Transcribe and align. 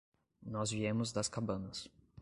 Nós 0.41 0.71
viemos 0.71 1.11
das 1.11 1.29
cabanas. 1.29 1.87